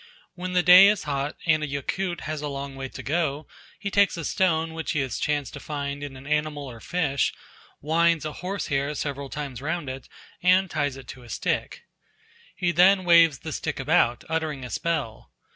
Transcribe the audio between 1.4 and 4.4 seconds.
and a Yakut has a long way to go, he takes a